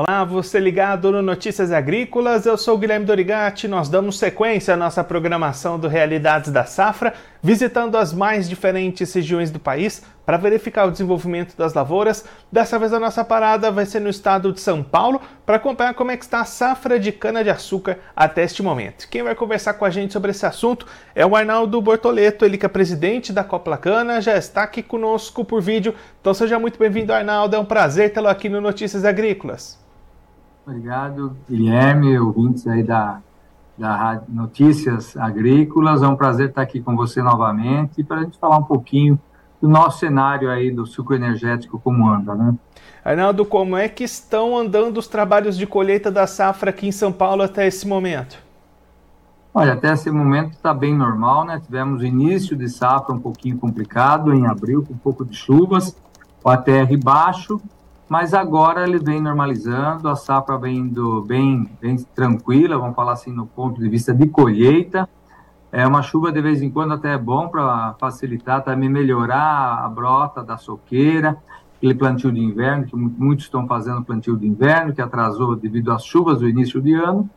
[0.00, 3.66] Olá, você ligado no Notícias Agrícolas, eu sou Guilherme Dorigati.
[3.66, 9.50] Nós damos sequência à nossa programação do Realidades da Safra, visitando as mais diferentes regiões
[9.50, 12.24] do país para verificar o desenvolvimento das lavouras.
[12.52, 16.12] Dessa vez a nossa parada vai ser no estado de São Paulo para acompanhar como
[16.12, 19.08] é que está a safra de cana-de-açúcar até este momento.
[19.08, 22.64] Quem vai conversar com a gente sobre esse assunto é o Arnaldo Bortoleto, ele que
[22.64, 25.92] é presidente da Copla Cana, já está aqui conosco por vídeo.
[26.20, 27.56] Então seja muito bem-vindo, Arnaldo.
[27.56, 29.87] É um prazer tê-lo aqui no Notícias Agrícolas.
[30.68, 33.20] Obrigado, Guilherme, ouvintes aí da,
[33.78, 36.02] da Notícias Agrícolas.
[36.02, 39.18] É um prazer estar aqui com você novamente para a gente falar um pouquinho
[39.62, 42.54] do nosso cenário aí do suco energético como anda, né?
[43.02, 47.10] Arnaldo, como é que estão andando os trabalhos de colheita da safra aqui em São
[47.10, 48.36] Paulo até esse momento?
[49.54, 51.62] Olha, até esse momento está bem normal, né?
[51.64, 55.96] Tivemos início de safra um pouquinho complicado em abril, com um pouco de chuvas,
[56.44, 57.58] o ATR baixo,
[58.08, 63.30] mas agora ele vem normalizando, a safra vem indo bem, bem tranquila, vamos falar assim,
[63.30, 65.08] no ponto de vista de colheita.
[65.70, 69.88] É uma chuva de vez em quando até é bom para facilitar, também melhorar a
[69.88, 71.36] brota da soqueira,
[71.76, 76.02] aquele plantio de inverno, que muitos estão fazendo plantio de inverno, que atrasou devido às
[76.02, 77.28] chuvas do início de ano.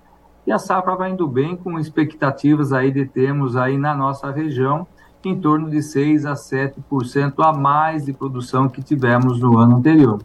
[0.47, 4.87] E a safra vai indo bem, com expectativas aí de termos aí na nossa região
[5.23, 10.19] em torno de 6 a 7% a mais de produção que tivemos no ano anterior.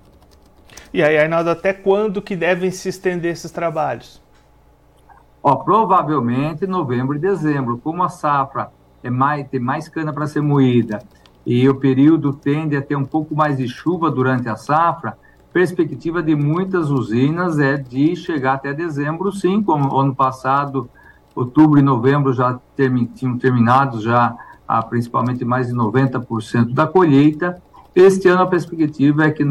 [0.92, 4.22] E aí, Arnaldo, até quando que devem se estender esses trabalhos?
[5.42, 7.78] Ó, provavelmente novembro e dezembro.
[7.78, 8.70] Como a safra
[9.02, 10.98] é mais, tem mais cana para ser moída
[11.46, 15.16] e o período tende a ter um pouco mais de chuva durante a safra,
[15.52, 20.90] perspectiva de muitas usinas é de chegar até dezembro, sim, como ano passado,
[21.34, 27.62] outubro e novembro já termi tinham terminado já a, principalmente mais de 90% da colheita,
[27.96, 29.42] este ano a perspectiva é que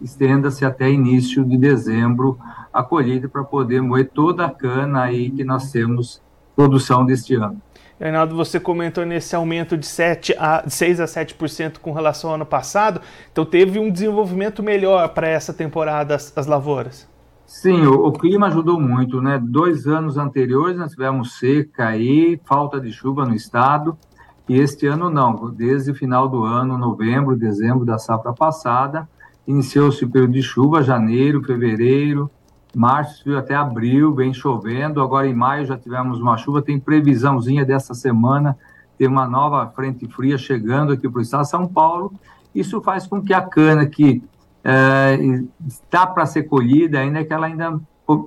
[0.00, 2.38] estenda-se até início de dezembro
[2.72, 6.22] a colheita para poder moer toda a cana aí que nós temos
[6.56, 7.60] produção deste ano.
[8.00, 12.46] Reinaldo, você comentou nesse aumento de 7 a, 6 a 7% com relação ao ano
[12.46, 17.06] passado, então teve um desenvolvimento melhor para essa temporada as, as lavouras.
[17.44, 19.38] Sim, o, o, clima ajudou muito, né?
[19.40, 23.96] Dois anos anteriores nós tivemos seca aí, falta de chuva no estado,
[24.48, 29.08] e este ano não, desde o final do ano, novembro, dezembro da safra passada,
[29.46, 32.30] iniciou-se o período de chuva, janeiro, fevereiro,
[32.74, 35.00] março até abril, vem chovendo.
[35.00, 38.56] Agora em maio já tivemos uma chuva, tem previsãozinha dessa semana,
[38.98, 42.12] tem uma nova frente fria chegando aqui para o estado de São Paulo.
[42.54, 44.22] Isso faz com que a cana que
[44.64, 45.18] é,
[45.66, 47.80] está para ser colhida, ainda que ela ainda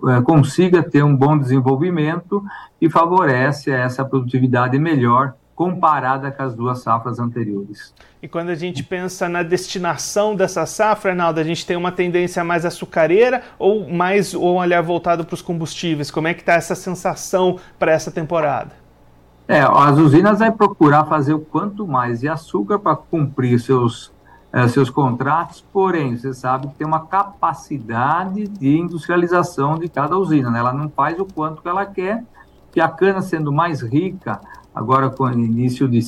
[0.08, 2.44] é, consiga ter um bom desenvolvimento
[2.80, 7.93] e favorece essa produtividade melhor comparada com as duas safras anteriores.
[8.21, 12.43] E quando a gente pensa na destinação dessa safra, Arnaldo, a gente tem uma tendência
[12.43, 16.11] mais açucareira ou mais ou um olhar voltado para os combustíveis?
[16.11, 18.71] Como é que está essa sensação para essa temporada?
[19.47, 24.11] É, as usinas vão procurar fazer o quanto mais de açúcar para cumprir seus,
[24.51, 30.49] é, seus contratos, porém, você sabe que tem uma capacidade de industrialização de cada usina,
[30.49, 30.59] né?
[30.59, 32.23] ela não faz o quanto que ela quer,
[32.75, 34.41] que a cana sendo mais rica,
[34.75, 36.02] agora com o início de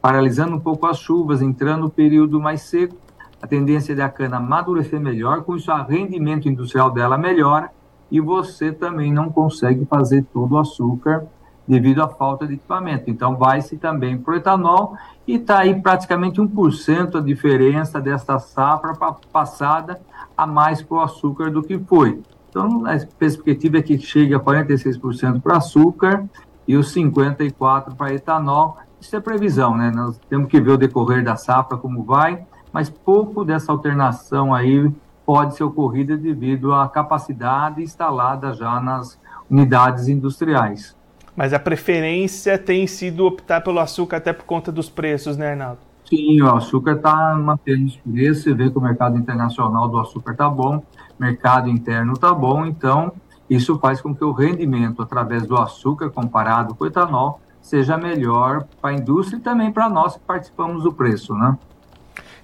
[0.00, 2.96] paralisando um pouco as chuvas, entrando no período mais seco,
[3.42, 7.70] a tendência da cana amadurecer melhor, com isso o rendimento industrial dela melhora
[8.10, 11.26] e você também não consegue fazer todo o açúcar
[11.66, 13.10] devido à falta de equipamento.
[13.10, 18.94] Então vai-se também para o etanol e está aí praticamente 1% a diferença desta safra
[19.30, 20.00] passada
[20.34, 22.18] a mais para o açúcar do que foi.
[22.48, 26.24] Então a perspectiva é que chegue a 46% para açúcar
[26.66, 28.76] e os 54 para etanol.
[29.00, 29.90] Isso é previsão, né?
[29.94, 34.90] Nós temos que ver o decorrer da safra como vai, mas pouco dessa alternação aí
[35.24, 39.18] pode ser ocorrida devido à capacidade instalada já nas
[39.50, 40.96] unidades industriais.
[41.36, 45.78] Mas a preferência tem sido optar pelo açúcar até por conta dos preços, né, Arnaldo?
[46.04, 50.32] Sim, o açúcar está mantendo os preços, você vê que o mercado internacional do açúcar
[50.32, 50.82] está bom,
[51.18, 53.12] mercado interno está bom, então
[53.48, 58.66] isso faz com que o rendimento através do açúcar comparado com o etanol seja melhor
[58.80, 61.56] para a indústria e também para nós que participamos do preço, né?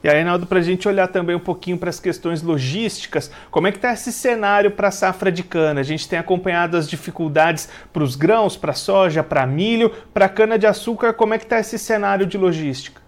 [0.03, 3.67] E aí, Reinaldo, para a gente olhar também um pouquinho para as questões logísticas, como
[3.67, 5.81] é que está esse cenário para a safra de cana?
[5.81, 11.15] A gente tem acompanhado as dificuldades para os grãos, para soja, para milho, para cana-de-açúcar,
[11.15, 13.04] como é que está esse cenário de logística?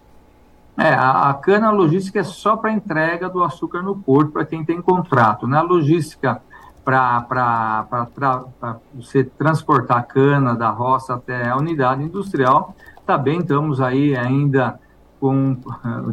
[0.77, 4.63] É, a, a cana logística é só para entrega do açúcar no porto, para quem
[4.63, 5.47] tem contrato.
[5.47, 5.57] Né?
[5.57, 6.41] A logística
[6.85, 7.85] para
[8.93, 12.73] você transportar a cana da roça até a unidade industrial.
[13.05, 14.79] Também estamos aí ainda
[15.19, 15.57] com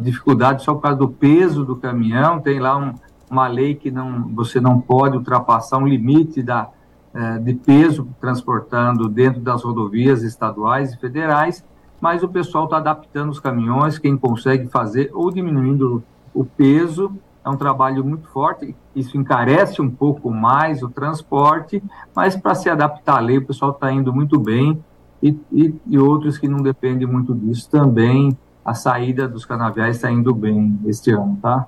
[0.01, 2.93] dificuldade só por causa do peso do caminhão, tem lá um,
[3.29, 6.69] uma lei que não, você não pode ultrapassar um limite da,
[7.13, 11.63] é, de peso transportando dentro das rodovias estaduais e federais,
[12.05, 16.03] mas o pessoal está adaptando os caminhões, quem consegue fazer, ou diminuindo
[16.35, 17.11] o peso,
[17.43, 21.81] é um trabalho muito forte, isso encarece um pouco mais o transporte,
[22.15, 24.79] mas para se adaptar à lei, o pessoal está indo muito bem,
[25.19, 30.11] e, e, e, outros que não dependem muito disso também, a saída dos canaviais está
[30.11, 31.65] indo bem este ano, tá?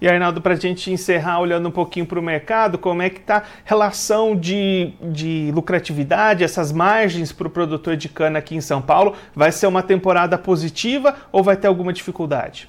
[0.00, 3.20] E Arnaldo, para a gente encerrar olhando um pouquinho para o mercado, como é que
[3.20, 8.60] está a relação de, de lucratividade, essas margens para o produtor de cana aqui em
[8.60, 9.14] São Paulo?
[9.34, 12.68] Vai ser uma temporada positiva ou vai ter alguma dificuldade?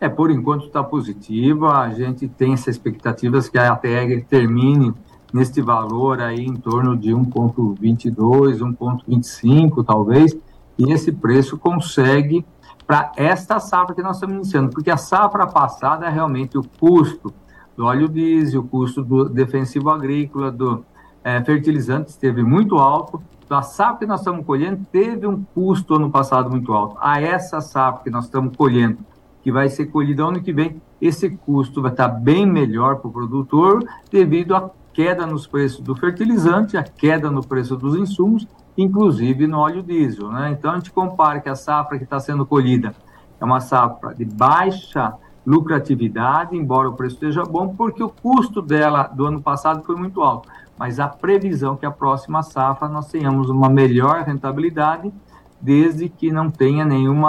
[0.00, 4.92] É, por enquanto está positiva, a gente tem essas expectativas que a ATEG termine
[5.32, 10.36] neste valor aí em torno de 1,22, 1,25 talvez,
[10.76, 12.44] e esse preço consegue
[12.86, 17.32] para esta safra que nós estamos iniciando, porque a safra passada realmente o custo
[17.76, 20.84] do óleo diesel, o custo do defensivo agrícola, do
[21.22, 23.22] é, fertilizante esteve muito alto.
[23.44, 26.96] Então, a safra que nós estamos colhendo teve um custo ano passado muito alto.
[27.00, 28.98] A essa safra que nós estamos colhendo,
[29.42, 33.12] que vai ser colhida ano que vem, esse custo vai estar bem melhor para o
[33.12, 38.46] produtor devido à queda nos preços do fertilizante, a queda no preço dos insumos
[38.76, 40.30] inclusive no óleo diesel.
[40.30, 40.56] Né?
[40.58, 42.94] Então, a gente compara que a safra que está sendo colhida
[43.40, 45.14] é uma safra de baixa
[45.46, 50.22] lucratividade, embora o preço esteja bom, porque o custo dela do ano passado foi muito
[50.22, 50.48] alto.
[50.78, 55.12] Mas a previsão que a próxima safra nós tenhamos uma melhor rentabilidade,
[55.60, 57.22] desde que não tenha nenhum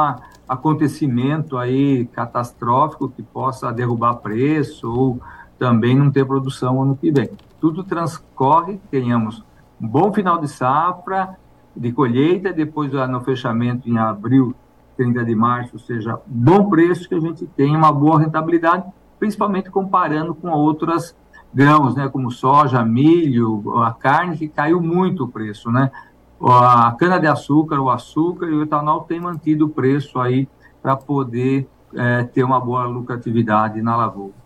[0.48, 5.19] acontecimento aí catastrófico que possa derrubar preço ou
[5.57, 7.30] também não ter produção ano que vem.
[7.59, 9.44] Tudo transcorre, tenhamos
[9.81, 11.38] um bom final de safra,
[11.75, 14.56] de colheita, depois no fechamento em abril,
[14.95, 18.86] 30 de março, ou seja, bom preço que a gente tem uma boa rentabilidade,
[19.19, 21.16] principalmente comparando com outras
[21.54, 25.92] grãos, né, como soja, milho, a carne que caiu muito o preço, né?
[26.42, 30.50] A cana de açúcar, o açúcar e o etanol tem mantido o preço aí
[30.81, 34.44] para poder é, ter uma boa lucratividade na lavoura.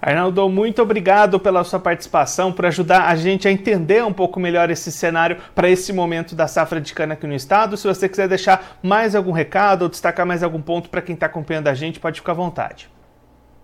[0.00, 4.70] Arnaldo, muito obrigado pela sua participação, por ajudar a gente a entender um pouco melhor
[4.70, 7.76] esse cenário para esse momento da safra de cana aqui no estado.
[7.76, 11.26] Se você quiser deixar mais algum recado ou destacar mais algum ponto para quem está
[11.26, 12.88] acompanhando a gente, pode ficar à vontade.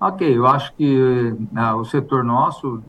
[0.01, 2.83] Ok, eu acho que ah, o setor nosso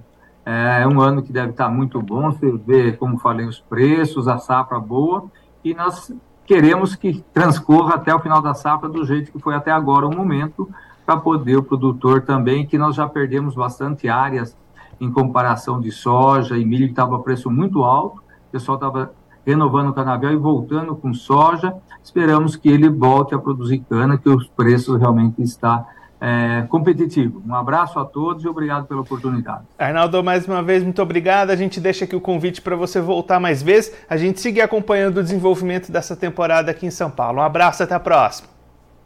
[0.46, 2.32] é, é um ano que deve estar muito bom.
[2.32, 5.26] Você vê, como falei, os preços, a safra boa,
[5.64, 6.12] e nós
[6.46, 10.16] queremos que transcorra até o final da safra do jeito que foi até agora o
[10.16, 10.70] momento,
[11.06, 14.58] para poder o produtor também, que nós já perdemos bastante áreas
[15.00, 19.14] em comparação de soja e milho, que estava a preço muito alto, o pessoal estava
[19.46, 24.30] renovando o canavial e voltando com soja, esperamos que ele volte a produzir cana, que
[24.30, 25.86] os preços realmente está
[26.20, 27.44] é, competitivo.
[27.46, 29.64] Um abraço a todos e obrigado pela oportunidade.
[29.78, 31.52] Arnaldo, mais uma vez, muito obrigado.
[31.52, 35.18] A gente deixa aqui o convite para você voltar mais vezes, a gente seguir acompanhando
[35.18, 37.40] o desenvolvimento dessa temporada aqui em São Paulo.
[37.40, 38.56] Um abraço, até a próxima.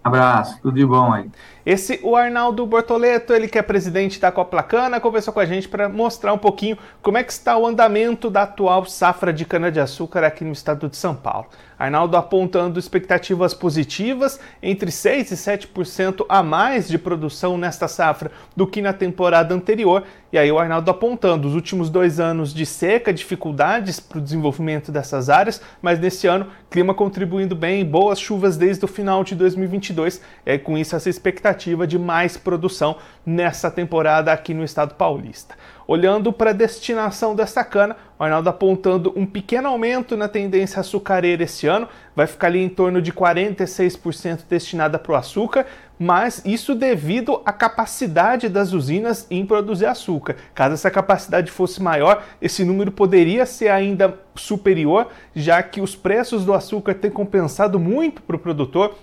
[0.01, 1.29] Abraço, tudo de bom aí.
[1.65, 5.89] Esse, o Arnaldo Bortoleto, ele que é presidente da Coplacana, conversou com a gente para
[5.89, 10.45] mostrar um pouquinho como é que está o andamento da atual safra de cana-de-açúcar aqui
[10.45, 11.47] no estado de São Paulo.
[11.79, 18.67] Arnaldo apontando expectativas positivas, entre 6% e 7% a mais de produção nesta safra do
[18.67, 20.03] que na temporada anterior.
[20.31, 24.91] E aí o Arnaldo apontando os últimos dois anos de seca, dificuldades para o desenvolvimento
[24.91, 30.21] dessas áreas, mas nesse ano clima contribuindo bem, boas chuvas desde o final de 2022.
[30.45, 31.09] E aí com isso essa
[31.49, 35.55] expectativa de mais produção nessa temporada aqui no estado paulista.
[35.87, 41.43] Olhando para a destinação dessa cana, o Arnaldo apontando um pequeno aumento na tendência açucareira
[41.43, 45.65] esse ano, vai ficar ali em torno de 46% destinada para o açúcar,
[45.97, 50.35] mas isso devido à capacidade das usinas em produzir açúcar.
[50.53, 56.45] Caso essa capacidade fosse maior, esse número poderia ser ainda superior, já que os preços
[56.45, 58.95] do açúcar têm compensado muito para o produtor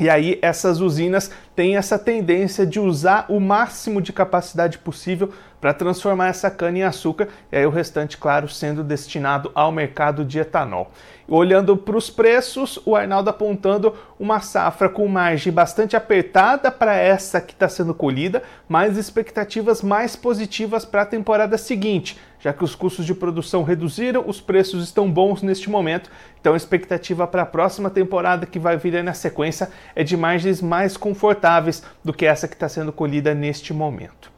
[0.00, 5.30] e aí essas usinas têm essa tendência de usar o máximo de capacidade possível
[5.60, 10.24] para transformar essa cana em açúcar, e aí o restante, claro, sendo destinado ao mercado
[10.24, 10.90] de etanol.
[11.28, 17.38] Olhando para os preços, o Arnaldo apontando uma safra com margem bastante apertada para essa
[17.38, 22.74] que está sendo colhida, mas expectativas mais positivas para a temporada seguinte, já que os
[22.74, 27.46] custos de produção reduziram, os preços estão bons neste momento, então a expectativa para a
[27.46, 32.48] próxima temporada que vai vir na sequência é de margens mais confortáveis do que essa
[32.48, 34.30] que está sendo colhida neste momento.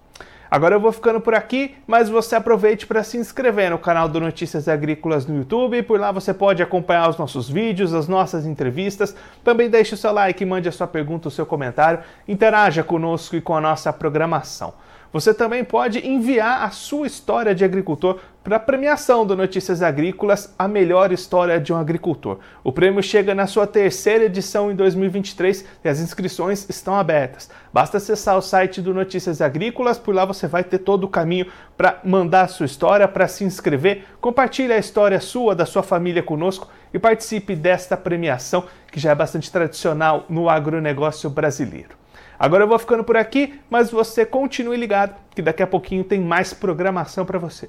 [0.53, 4.21] Agora eu vou ficando por aqui, mas você aproveite para se inscrever no canal do
[4.21, 5.83] Notícias Agrícolas no YouTube.
[5.83, 9.17] Por lá você pode acompanhar os nossos vídeos, as nossas entrevistas.
[9.43, 12.01] Também deixe o seu like, mande a sua pergunta, o seu comentário.
[12.29, 14.75] Interaja conosco e com a nossa programação.
[15.13, 20.55] Você também pode enviar a sua história de agricultor para a premiação do Notícias Agrícolas
[20.59, 22.39] A Melhor História de um Agricultor.
[22.65, 27.51] O prêmio chega na sua terceira edição em 2023 e as inscrições estão abertas.
[27.71, 31.47] Basta acessar o site do Notícias Agrícolas, por lá você vai ter todo o caminho
[31.77, 34.05] para mandar a sua história, para se inscrever.
[34.19, 39.15] Compartilhe a história sua, da sua família conosco e participe desta premiação que já é
[39.15, 42.02] bastante tradicional no agronegócio brasileiro.
[42.43, 46.21] Agora eu vou ficando por aqui, mas você continue ligado que daqui a pouquinho tem
[46.21, 47.69] mais programação para você.